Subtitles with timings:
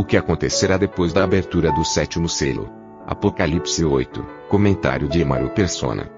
[0.00, 2.70] O que acontecerá depois da abertura do sétimo selo?
[3.06, 4.24] Apocalipse 8.
[4.48, 6.10] Comentário de Emaro Persona.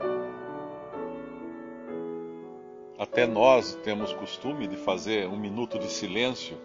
[2.96, 6.56] Até nós temos costume de fazer um minuto de silêncio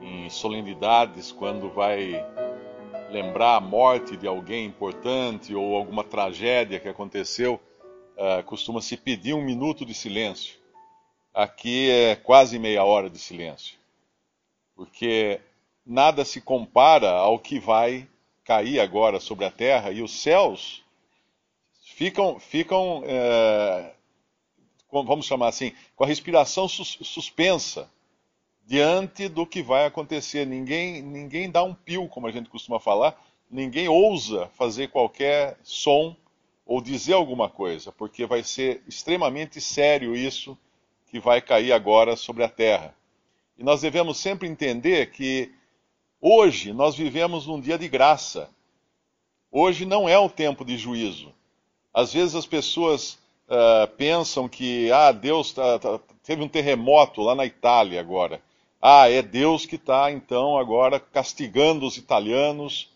[0.00, 2.26] em solenidades quando vai
[3.12, 7.60] lembrar a morte de alguém importante ou alguma tragédia que aconteceu,
[8.16, 10.58] uh, costuma-se pedir um minuto de silêncio.
[11.32, 13.78] Aqui é quase meia hora de silêncio,
[14.74, 15.40] porque
[15.84, 18.08] nada se compara ao que vai
[18.44, 20.82] cair agora sobre a terra e os céus
[21.84, 23.92] ficam, ficam uh,
[25.04, 27.88] vamos chamar assim, com a respiração sus suspensa
[28.66, 30.46] diante do que vai acontecer.
[30.46, 33.18] Ninguém, ninguém dá um pio, como a gente costuma falar,
[33.50, 36.14] ninguém ousa fazer qualquer som
[36.66, 40.56] ou dizer alguma coisa, porque vai ser extremamente sério isso
[41.08, 42.94] que vai cair agora sobre a terra.
[43.58, 45.52] E nós devemos sempre entender que
[46.22, 48.48] hoje nós vivemos num dia de graça.
[49.50, 51.34] Hoje não é o tempo de juízo.
[51.92, 57.34] Às vezes as pessoas uh, pensam que ah, Deus tá, tá, teve um terremoto lá
[57.34, 58.40] na Itália agora.
[58.80, 62.88] Ah, é Deus que está então agora castigando os italianos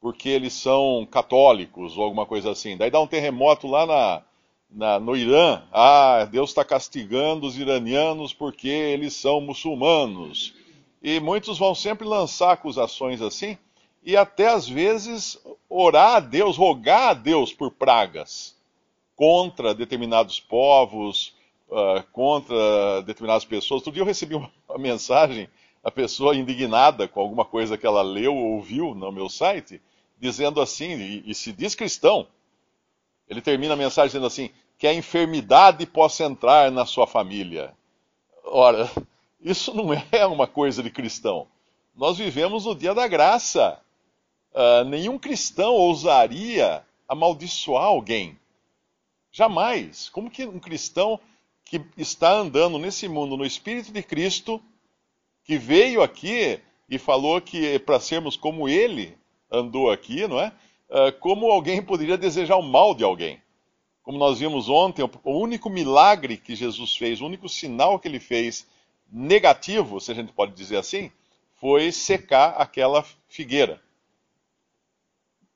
[0.00, 2.76] porque eles são católicos ou alguma coisa assim.
[2.76, 4.22] Daí dá um terremoto lá na,
[4.68, 5.62] na, no Irã.
[5.72, 10.54] Ah, Deus está castigando os iranianos porque eles são muçulmanos.
[11.02, 13.58] E muitos vão sempre lançar acusações assim
[14.04, 18.56] e até às vezes orar a Deus, rogar a Deus por pragas
[19.14, 21.34] contra determinados povos,
[21.68, 23.80] uh, contra determinadas pessoas.
[23.80, 25.48] Outro dia eu recebi uma, uma mensagem,
[25.82, 29.80] a pessoa indignada com alguma coisa que ela leu ou ouviu no meu site,
[30.18, 32.26] dizendo assim, e, e se diz cristão,
[33.28, 37.72] ele termina a mensagem dizendo assim: que a enfermidade possa entrar na sua família.
[38.44, 38.90] Ora,
[39.42, 41.46] isso não é uma coisa de cristão.
[41.94, 43.78] Nós vivemos no dia da graça.
[44.54, 48.38] Uh, nenhum cristão ousaria amaldiçoar alguém.
[49.30, 50.08] Jamais.
[50.08, 51.18] Como que um cristão
[51.64, 54.60] que está andando nesse mundo no Espírito de Cristo,
[55.44, 59.16] que veio aqui e falou que para sermos como ele
[59.50, 60.52] andou aqui, não é?
[60.88, 63.40] Uh, como alguém poderia desejar o mal de alguém?
[64.02, 68.20] Como nós vimos ontem, o único milagre que Jesus fez, o único sinal que ele
[68.20, 68.66] fez
[69.12, 71.12] negativo, se a gente pode dizer assim,
[71.56, 73.80] foi secar aquela figueira.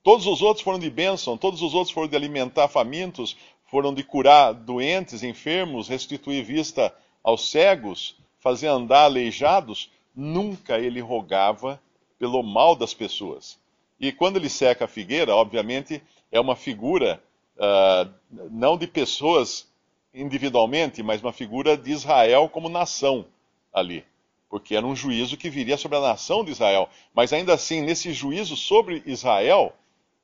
[0.02, 4.04] Todos os outros foram de bênção, todos os outros foram de alimentar famintos, foram de
[4.04, 6.94] curar doentes, enfermos, restituir vista
[7.24, 11.80] aos cegos, fazer andar aleijados, nunca ele rogava
[12.18, 13.58] pelo mal das pessoas.
[13.98, 16.00] E quando ele seca a figueira, obviamente,
[16.30, 17.20] é uma figura
[17.56, 18.12] uh,
[18.50, 19.66] não de pessoas
[20.14, 23.26] individualmente, mas uma figura de Israel como nação
[23.76, 24.04] ali.
[24.48, 26.88] Porque era um juízo que viria sobre a nação de Israel.
[27.14, 29.74] Mas ainda assim, nesse juízo sobre Israel,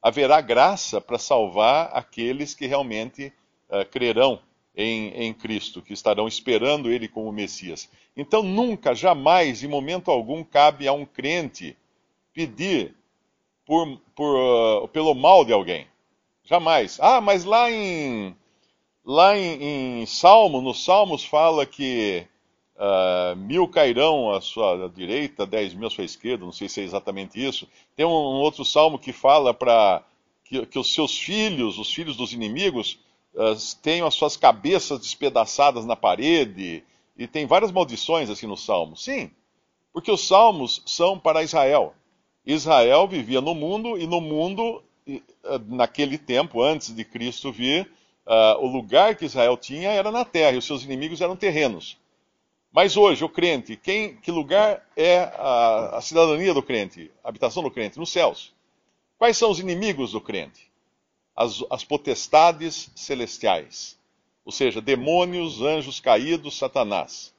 [0.01, 3.33] haverá graça para salvar aqueles que realmente
[3.69, 4.41] uh, crerão
[4.75, 7.91] em, em, Cristo, que estarão esperando Ele como Messias.
[8.17, 11.77] Então, nunca, jamais, em momento algum, cabe a um crente
[12.33, 12.95] pedir
[13.67, 15.87] por, por, uh, pelo mal de alguém.
[16.45, 16.99] Jamais.
[17.01, 18.35] Ah, mas lá em,
[19.05, 22.27] lá em, em Salmo, nos Salmos fala que
[22.75, 26.85] Uh, mil cairão à sua direita, dez mil à sua esquerda, não sei se é
[26.85, 27.69] exatamente isso.
[27.95, 30.03] Tem um, um outro salmo que fala para
[30.45, 32.99] que, que, os seus filhos, os filhos dos inimigos,
[33.35, 36.83] uh, tenham as suas cabeças despedaçadas na parede,
[37.17, 38.97] e tem várias maldições assim no salmo.
[38.97, 39.31] Sim,
[39.93, 41.95] porque os salmos são para Israel.
[42.45, 44.83] Israel vivia no mundo, e no mundo,
[45.69, 47.89] naquele tempo, antes de Cristo vir,
[48.27, 52.01] uh, o lugar que Israel tinha era na terra, e os seus inimigos eram terrenos.
[52.73, 57.63] Mas hoje, o crente, quem, que lugar é a, a cidadania do crente, a habitação
[57.63, 57.99] do crente?
[57.99, 58.55] Nos céus.
[59.19, 60.71] Quais são os inimigos do crente?
[61.37, 63.99] As, as potestades celestiais,
[64.43, 67.35] ou seja, demônios, anjos caídos, Satanás.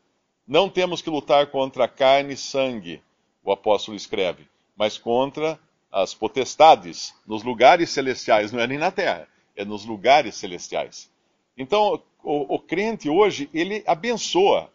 [0.48, 3.02] Não temos que lutar contra carne e sangue,
[3.44, 5.60] o apóstolo escreve, mas contra
[5.92, 11.10] as potestades nos lugares celestiais, não é nem na terra, é nos lugares celestiais.
[11.58, 14.72] Então, o, o crente hoje, ele abençoa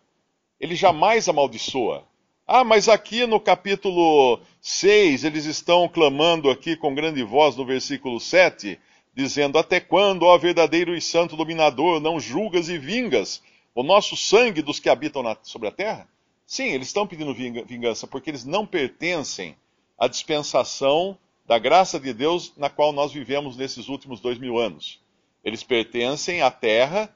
[0.60, 2.04] Ele jamais amaldiçoa.
[2.46, 8.18] Ah, mas aqui no capítulo 6, eles estão clamando aqui com grande voz no versículo
[8.18, 8.78] 7,
[9.14, 13.42] dizendo: Até quando, ó verdadeiro e santo dominador, não julgas e vingas
[13.74, 16.08] o nosso sangue dos que habitam na, sobre a terra?
[16.46, 19.54] Sim, eles estão pedindo vingança porque eles não pertencem
[19.98, 25.00] à dispensação da graça de Deus na qual nós vivemos nesses últimos dois mil anos.
[25.44, 27.14] Eles pertencem à terra,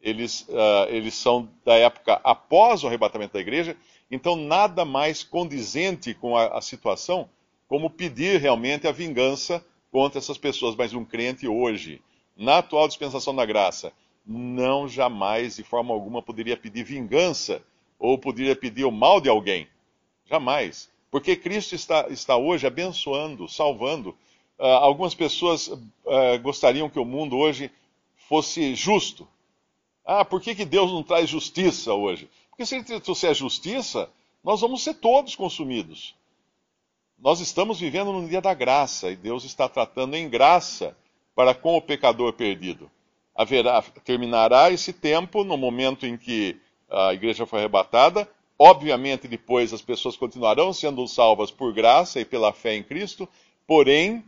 [0.00, 3.76] eles, uh, eles são da época após o arrebatamento da igreja,
[4.10, 7.28] então, nada mais condizente com a, a situação
[7.66, 10.74] como pedir realmente a vingança contra essas pessoas.
[10.74, 12.00] Mas um crente hoje,
[12.36, 13.92] na atual dispensação da graça,
[14.26, 17.62] não jamais, de forma alguma, poderia pedir vingança
[17.98, 19.68] ou poderia pedir o mal de alguém.
[20.24, 20.90] Jamais.
[21.10, 24.10] Porque Cristo está, está hoje abençoando, salvando.
[24.58, 25.78] Uh, algumas pessoas uh,
[26.42, 27.70] gostariam que o mundo hoje
[28.28, 29.28] fosse justo.
[30.10, 32.30] Ah, por que, que Deus não traz justiça hoje?
[32.48, 34.08] Porque se ele trouxer justiça,
[34.42, 36.14] nós vamos ser todos consumidos.
[37.18, 40.96] Nós estamos vivendo no dia da graça e Deus está tratando em graça
[41.34, 42.90] para com o pecador perdido.
[43.34, 46.56] Haverá, terminará esse tempo no momento em que
[46.88, 48.26] a igreja foi arrebatada.
[48.58, 53.28] Obviamente, depois as pessoas continuarão sendo salvas por graça e pela fé em Cristo,
[53.66, 54.24] porém,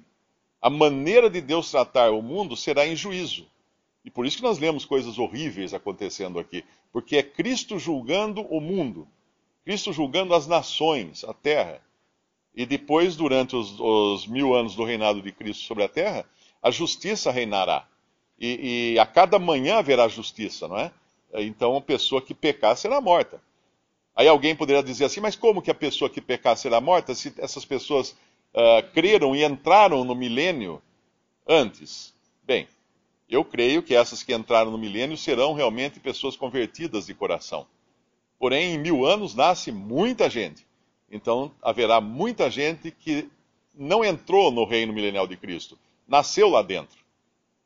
[0.61, 3.47] a maneira de Deus tratar o mundo será em juízo.
[4.05, 6.64] E por isso que nós lemos coisas horríveis acontecendo aqui.
[6.93, 9.06] Porque é Cristo julgando o mundo,
[9.64, 11.81] Cristo julgando as nações, a terra.
[12.55, 16.25] E depois, durante os, os mil anos do reinado de Cristo sobre a terra,
[16.62, 17.87] a justiça reinará.
[18.38, 20.91] E, e, a cada manhã haverá justiça, não é?
[21.35, 23.41] Então a pessoa que pecar será morta.
[24.17, 27.32] Aí alguém poderia dizer assim, mas como que a pessoa que pecar será morta se
[27.38, 28.11] essas pessoas
[28.53, 30.82] uh, creram e entraram no milênio
[31.46, 32.12] antes?
[32.43, 32.67] Bem,
[33.31, 37.67] eu creio que essas que entraram no milênio serão realmente pessoas convertidas de coração.
[38.38, 40.67] Porém, em mil anos nasce muita gente.
[41.11, 43.31] Então haverá muita gente que
[43.75, 46.99] não entrou no reino milenial de Cristo, nasceu lá dentro.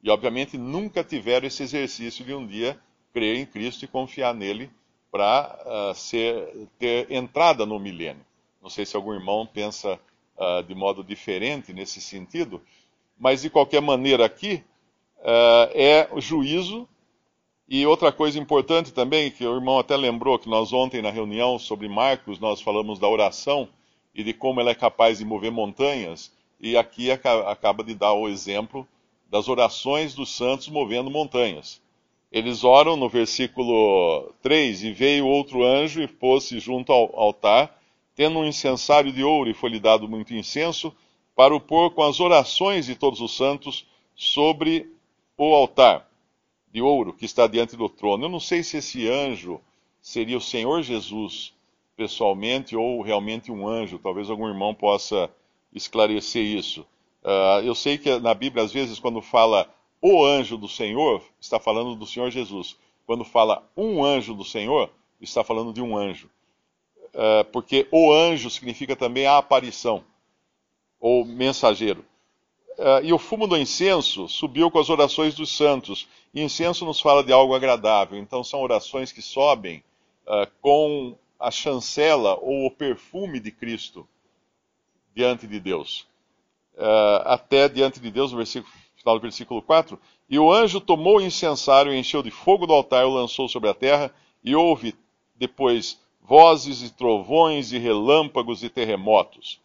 [0.02, 2.78] E obviamente nunca tiveram esse exercício de um dia
[3.12, 4.70] crer em Cristo e confiar nele
[5.10, 8.24] para uh, ter entrada no milênio.
[8.60, 9.98] Não sei se algum irmão pensa
[10.36, 12.60] uh, de modo diferente nesse sentido,
[13.18, 14.62] mas de qualquer maneira aqui
[15.24, 16.86] uh, é o juízo.
[17.66, 21.58] E outra coisa importante também, que o irmão até lembrou, que nós ontem na reunião
[21.58, 23.68] sobre Marcos, nós falamos da oração
[24.14, 26.30] e de como ela é capaz de mover montanhas,
[26.60, 28.86] e aqui acaba de dar o exemplo
[29.28, 31.82] das orações dos santos movendo montanhas.
[32.30, 37.76] Eles oram no versículo 3: E veio outro anjo e pôs-se junto ao altar,
[38.14, 40.94] tendo um incensário de ouro, e foi-lhe dado muito incenso,
[41.34, 44.93] para o pôr com as orações de todos os santos sobre
[45.36, 46.08] o altar
[46.70, 48.24] de ouro que está diante do trono.
[48.24, 49.60] Eu não sei se esse anjo
[50.00, 51.54] seria o Senhor Jesus
[51.96, 53.98] pessoalmente ou realmente um anjo.
[53.98, 55.30] Talvez algum irmão possa
[55.72, 56.82] esclarecer isso.
[57.22, 59.72] Uh, eu sei que na Bíblia, às vezes, quando fala
[60.02, 62.76] o anjo do Senhor, está falando do Senhor Jesus.
[63.06, 64.90] Quando fala um anjo do Senhor,
[65.20, 66.28] está falando de um anjo.
[67.14, 70.04] Uh, porque o anjo significa também a aparição,
[70.98, 72.04] ou mensageiro.
[72.78, 76.08] Uh, e o fumo do incenso subiu com as orações dos santos.
[76.32, 78.18] E incenso nos fala de algo agradável.
[78.18, 79.82] Então são orações que sobem
[80.26, 84.06] uh, com a chancela ou o perfume de Cristo
[85.14, 86.06] diante de Deus.
[86.74, 89.98] Uh, até diante de Deus, no final do versículo 4.
[90.28, 93.74] E o anjo tomou o incensário, encheu de fogo do altar, o lançou sobre a
[93.74, 94.94] terra, e houve
[95.36, 99.60] depois vozes e trovões e relâmpagos e terremotos.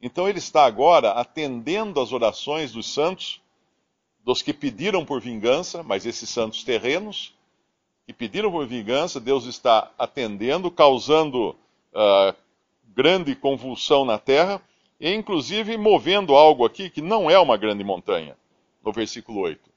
[0.00, 3.40] Então ele está agora atendendo às orações dos santos,
[4.24, 7.34] dos que pediram por vingança, mas esses santos terrenos,
[8.06, 11.50] que pediram por vingança, Deus está atendendo, causando
[11.92, 12.34] uh,
[12.94, 14.60] grande convulsão na terra,
[14.98, 18.36] e inclusive movendo algo aqui que não é uma grande montanha,
[18.84, 19.70] no versículo 8.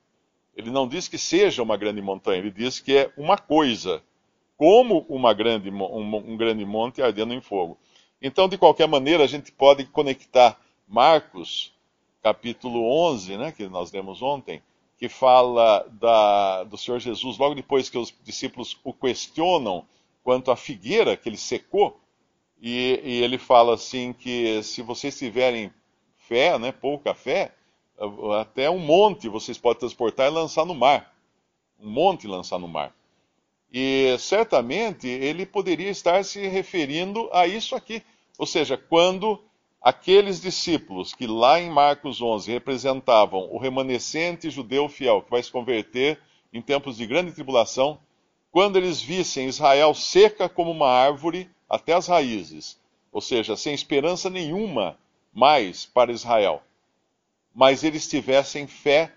[0.56, 4.02] Ele não diz que seja uma grande montanha, ele diz que é uma coisa,
[4.58, 7.78] como uma grande, um, um grande monte ardendo em fogo.
[8.26, 11.74] Então, de qualquer maneira, a gente pode conectar Marcos,
[12.22, 14.64] capítulo 11, né, que nós lemos ontem,
[14.98, 19.86] que fala da, do Senhor Jesus, logo depois que os discípulos o questionam
[20.24, 22.00] quanto à figueira que ele secou,
[22.62, 25.70] e, e ele fala assim que se vocês tiverem
[26.16, 27.52] fé, né, pouca fé,
[28.40, 31.14] até um monte vocês podem transportar e lançar no mar.
[31.78, 32.96] Um monte lançar no mar.
[33.74, 38.02] E certamente ele poderia estar se referindo a isso aqui.
[38.38, 39.44] Ou seja, quando
[39.82, 45.52] aqueles discípulos que lá em Marcos 11 representavam o remanescente judeu fiel que vai se
[45.52, 46.20] converter
[46.52, 48.00] em tempos de grande tribulação,
[48.52, 52.80] quando eles vissem Israel seca como uma árvore até as raízes,
[53.12, 54.98] ou seja, sem esperança nenhuma
[55.34, 56.62] mais para Israel,
[57.54, 59.12] mas eles tivessem fé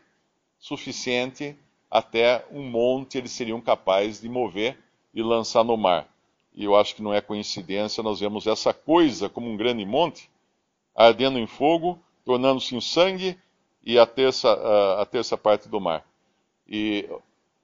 [0.59, 1.57] suficiente
[1.91, 4.79] até um monte eles seriam capazes de mover
[5.15, 6.09] e lançar no mar.
[6.57, 10.31] E eu acho que não é coincidência, nós vemos essa coisa como um grande monte,
[10.95, 13.39] ardendo em fogo, tornando-se em sangue
[13.85, 14.51] e a terça,
[14.99, 16.05] a, terça parte do mar.
[16.67, 17.07] E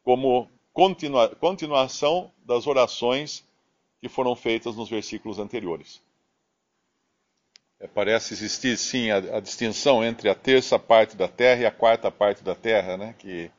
[0.04, 3.44] como continua, continuação das orações
[3.98, 6.02] que foram feitas nos versículos anteriores.
[7.80, 11.70] É, parece existir, sim, a, a, distinção entre a terça parte da terra e a
[11.70, 13.14] quarta parte da terra, né?
[13.18, 13.50] que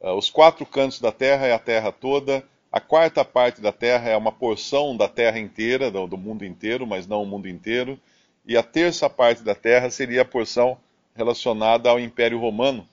[0.00, 4.08] uh, os quatro cantos da terra é a terra toda, a quarta parte da terra
[4.08, 8.00] é uma porção da terra inteira, do, do mundo inteiro, mas não o mundo inteiro,
[8.46, 10.78] e a terça parte da terra seria a porção
[11.14, 12.88] relacionada ao Império Romano,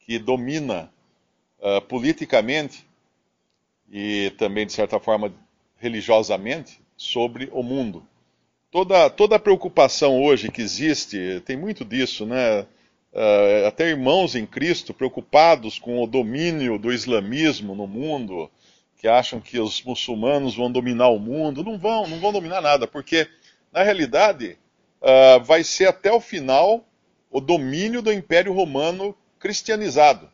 [0.00, 0.90] que domina
[1.60, 2.84] uh, politicamente
[3.90, 5.32] e também, de certa forma,
[5.76, 8.02] religiosamente sobre o mundo.
[8.70, 12.66] Toda, toda a preocupação hoje que existe, tem muito disso, né?
[13.12, 18.50] Uh, até irmãos em Cristo preocupados com o domínio do islamismo no mundo,
[19.04, 21.62] que acham que os muçulmanos vão dominar o mundo.
[21.62, 23.28] Não vão, não vão dominar nada, porque,
[23.70, 24.56] na realidade,
[25.02, 26.82] uh, vai ser até o final
[27.30, 30.30] o domínio do Império Romano cristianizado.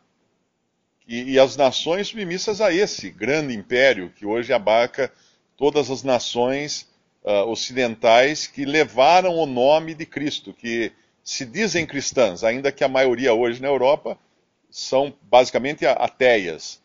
[1.05, 5.13] E, e, as nações submissas a esse grande império que hoje abarca
[5.57, 6.89] todas as nações
[7.25, 10.93] uh, ocidentais que levaram o nome de Cristo, que
[11.25, 14.17] se dizem cristãs, ainda que a maioria hoje na Europa
[14.71, 16.80] são basicamente ateias,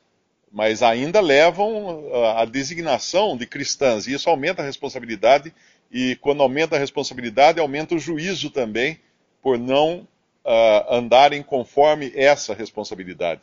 [0.56, 5.54] mas ainda levam uh, a designação de cristãs, e isso aumenta a responsabilidade,
[5.92, 8.98] e quando aumenta a responsabilidade, aumenta o juízo também
[9.42, 10.08] por não
[10.46, 13.42] uh, andarem conforme essa responsabilidade.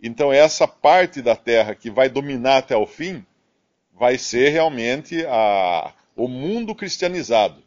[0.00, 3.26] Então, essa parte da terra que vai dominar até o fim
[3.92, 7.60] vai ser realmente a, o mundo cristianizado.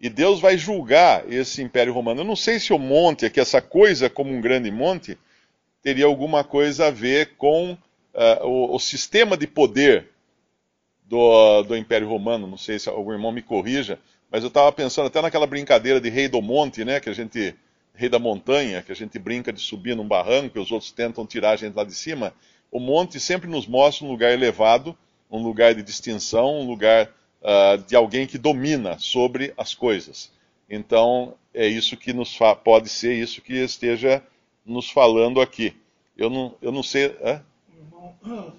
[0.00, 2.22] E Deus vai julgar esse Império Romano.
[2.22, 5.18] Eu não sei se o monte, aqui, essa coisa como um grande monte,
[5.82, 10.08] teria alguma coisa a ver com uh, o, o, sistema de poder
[11.04, 12.46] do, do Império Romano.
[12.46, 13.98] Não sei se algum irmão me corrija,
[14.30, 17.54] mas eu estava pensando até naquela brincadeira de rei do monte, né, que a gente
[17.94, 21.26] rei da montanha, que a gente brinca de subir num barranco e os outros tentam
[21.26, 22.32] tirar a gente lá de cima,
[22.70, 24.96] o monte sempre nos mostra um lugar elevado,
[25.30, 27.10] um lugar de distinção, um lugar
[27.42, 30.32] uh, de alguém que domina sobre as coisas.
[30.70, 34.22] Então, é isso que nos pode ser isso que esteja
[34.64, 35.74] nos falando aqui.
[36.16, 37.16] Eu não, eu não sei.
[37.22, 37.42] Hã?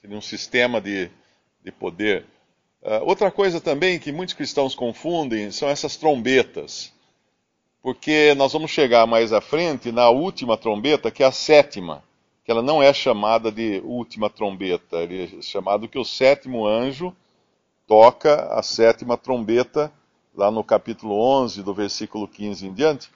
[0.00, 1.10] Seria um sistema de,
[1.62, 2.24] de poder.
[2.82, 6.92] Uh, outra coisa também que muitos cristãos confundem são essas trombetas
[7.82, 12.02] porque nós vamos chegar mais à frente na última trombeta, que é a sétima,
[12.44, 17.14] que ela não é chamada de última trombeta, ele é chamado que o sétimo anjo
[17.86, 19.90] toca a sétima trombeta,
[20.34, 23.10] lá no capítulo 11, do versículo 15 em diante.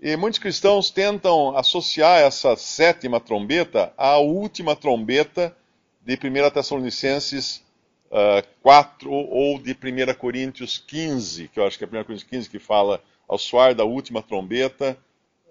[0.00, 5.56] E muitos cristãos tentam associar essa sétima trombeta à última trombeta
[6.02, 7.64] de 1 Tessalonicenses
[8.12, 12.48] uh, 4 ou de 1 Coríntios 15, que eu acho que é 1 Coríntios 15
[12.48, 14.96] que fala ao soar da última trombeta.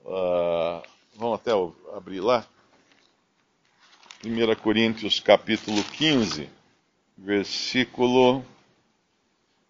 [0.06, 0.82] Uh,
[1.18, 1.52] vamos até
[1.94, 2.48] abrir lá.
[4.26, 6.50] 1 Coríntios capítulo 15,
[7.18, 8.46] versículo,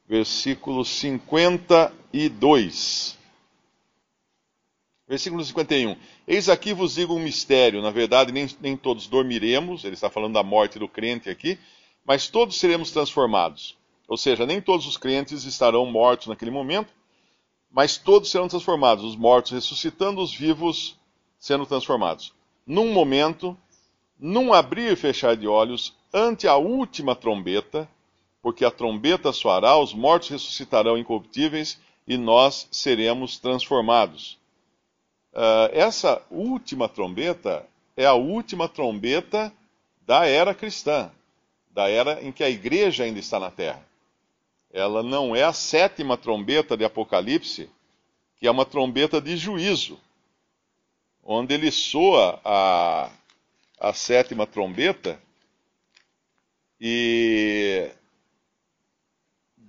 [0.08, 3.17] versículo 52.
[5.08, 5.96] Versículo 51.
[6.28, 7.82] Eis aqui vos digo um mistério.
[7.82, 9.84] Na verdade, nem, nem todos dormiremos.
[9.86, 11.58] Ele está falando da morte do crente aqui.
[12.06, 13.78] Mas todos seremos transformados.
[14.08, 16.94] Ou seja, nem todos os crentes estarão mortos naquele momento,
[17.70, 20.98] mas todos serão transformados, os mortos ressuscitando, os vivos
[21.38, 22.34] sendo transformados.
[22.66, 23.58] Num momento,
[24.18, 27.90] num abrir e fechar de olhos, ante a última trombeta,
[28.42, 34.40] porque a trombeta soará, os mortos ressuscitarão incorruptíveis e nós seremos transformados.
[35.34, 37.66] Uh, essa última trombeta
[37.96, 39.54] é a última trombeta
[40.06, 41.12] da era cristã,
[41.72, 43.86] da era em que a igreja ainda está na terra.
[44.72, 47.70] Ela não é a sétima trombeta de Apocalipse,
[48.38, 50.00] que é uma trombeta de juízo,
[51.24, 53.10] onde ele soa a,
[53.80, 55.20] a sétima trombeta
[56.80, 57.90] e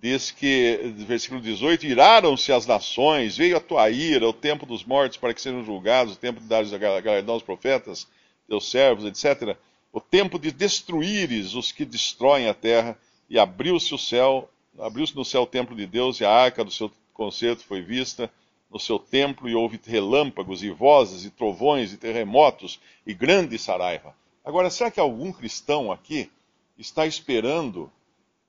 [0.00, 5.16] diz que, versículo 18, iraram-se as nações, veio a tua ira, o tempo dos mortos
[5.16, 8.06] para que sejam julgados, o tempo de dar galardão aos profetas,
[8.46, 9.56] teus servos, etc.
[9.92, 15.24] O tempo de destruíres os que destroem a terra, e abriu-se o céu abriu-se no
[15.24, 18.30] céu o templo de Deus e a arca do seu concerto foi vista
[18.70, 24.14] no seu templo e houve relâmpagos e vozes e trovões e terremotos e grande saraiva.
[24.44, 26.30] Agora, será que algum cristão aqui
[26.78, 27.90] está esperando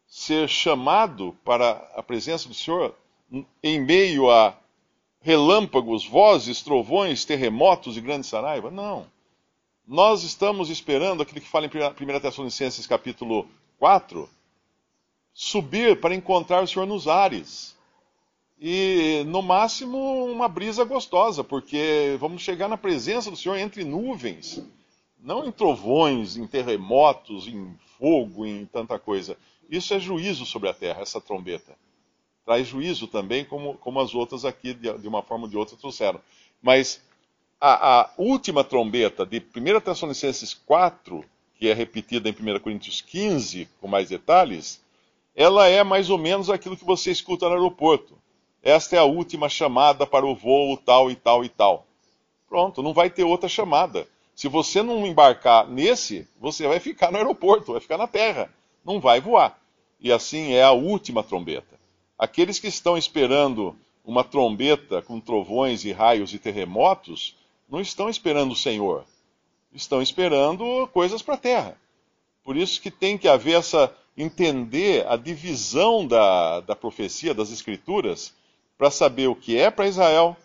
[0.09, 2.95] ser chamado para a presença do Senhor
[3.63, 4.57] em meio a
[5.21, 8.71] relâmpagos, vozes, trovões, terremotos e grande saraiva?
[8.71, 9.05] Não.
[9.87, 13.47] Nós estamos esperando aquilo que fala em 1 Tessalonicenses capítulo
[13.77, 14.27] 4,
[15.31, 17.77] subir para encontrar o Senhor nos ares.
[18.59, 24.61] E, no máximo, uma brisa gostosa, porque vamos chegar na presença do Senhor entre nuvens,
[25.21, 29.37] não em trovões, em terremotos, em fogo, em tanta coisa.
[29.69, 31.75] Isso é juízo sobre a terra, essa trombeta.
[32.45, 36.19] Traz juízo também, como, como as outras aqui, de, uma forma ou de outra, trouxeram.
[36.61, 37.01] Mas
[37.59, 41.23] a, a última trombeta de 1 Tessalonicenses 4,
[41.55, 44.81] que é repetida em 1 Coríntios 15, com mais detalhes,
[45.35, 48.17] ela é mais ou menos aquilo que você escuta no aeroporto.
[48.63, 51.85] Esta é a última chamada para o voo tal e tal e tal.
[52.47, 54.07] Pronto, não vai ter outra chamada.
[54.39, 58.49] Se você não embarcar nesse, você vai ficar no aeroporto, vai ficar na terra,
[58.85, 59.59] não vai voar.
[59.99, 61.77] E assim é a última trombeta.
[62.17, 67.35] Aqueles que estão esperando uma trombeta com trovões e raios e terremotos,
[67.69, 69.03] não estão esperando o Senhor.
[69.73, 71.77] Estão esperando coisas para a terra.
[72.41, 78.33] Por isso que tem que haver essa entender a divisão da, da profecia, das escrituras,
[78.77, 80.37] para saber o que é para Israel,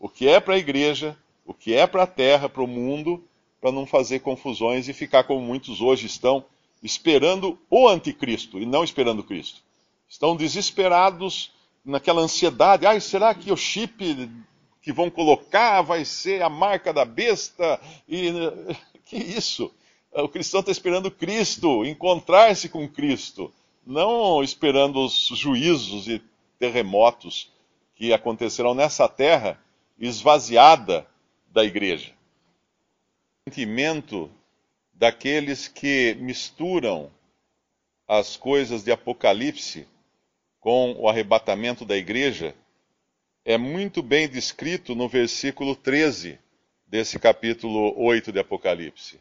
[0.00, 3.22] o que é para a igreja, o que é para a terra, para o mundo,
[3.66, 6.44] para não fazer confusões e ficar como muitos hoje estão,
[6.80, 9.60] esperando o anticristo e não esperando Cristo.
[10.08, 11.50] Estão desesperados
[11.84, 12.86] naquela ansiedade.
[12.86, 14.30] Ai, será que o chip
[14.80, 17.80] que vão colocar vai ser a marca da besta?
[18.08, 18.30] E
[19.04, 19.74] que isso?
[20.12, 23.52] O cristão está esperando Cristo, encontrar-se com Cristo,
[23.84, 26.22] não esperando os juízos e
[26.56, 27.50] terremotos
[27.96, 29.60] que acontecerão nessa terra
[29.98, 31.04] esvaziada
[31.48, 32.15] da igreja.
[33.48, 34.28] Sentimento
[34.92, 37.12] daqueles que misturam
[38.08, 39.86] as coisas de Apocalipse
[40.58, 42.56] com o arrebatamento da igreja
[43.44, 46.40] é muito bem descrito no versículo 13
[46.88, 49.20] desse capítulo 8 de Apocalipse.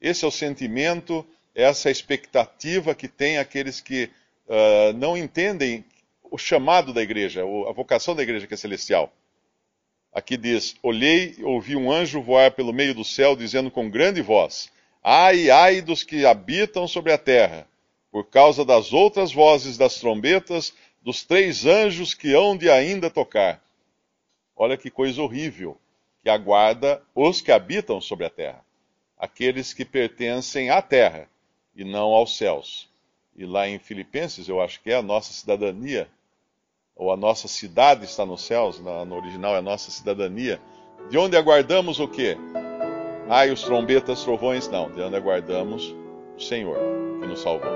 [0.00, 4.08] Esse é o sentimento, essa é a expectativa que tem aqueles que
[4.46, 5.84] uh, não entendem
[6.30, 9.12] o chamado da igreja, a vocação da igreja que é celestial.
[10.12, 14.20] Aqui diz: Olhei e ouvi um anjo voar pelo meio do céu, dizendo com grande
[14.20, 14.70] voz:
[15.02, 17.66] Ai, ai dos que habitam sobre a terra,
[18.10, 23.62] por causa das outras vozes das trombetas dos três anjos que hão de ainda tocar.
[24.56, 25.78] Olha que coisa horrível
[26.22, 28.62] que aguarda os que habitam sobre a terra,
[29.16, 31.28] aqueles que pertencem à terra
[31.74, 32.90] e não aos céus.
[33.34, 36.08] E lá em Filipenses, eu acho que é a nossa cidadania
[37.00, 40.60] ou a nossa cidade está nos céus, no original é a nossa cidadania,
[41.08, 42.36] de onde aguardamos o quê?
[43.26, 45.96] Ai, os trombetas, trovões, não, de onde aguardamos
[46.36, 46.76] o Senhor,
[47.18, 47.72] que nos salvou.